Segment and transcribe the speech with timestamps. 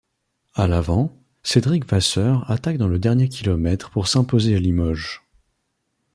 [0.55, 5.21] À l'avant, Cédric Vasseur attaque dans le dernier kilomètre pour s'imposer à Limoges.